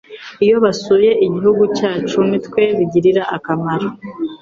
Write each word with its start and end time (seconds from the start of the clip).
Iyo 0.45 0.55
basuye 0.63 1.11
igihugu 1.25 1.63
cyacu 1.77 2.17
ni 2.29 2.39
twe 2.45 2.63
bigirira 2.77 3.23
akamaro 3.35 3.87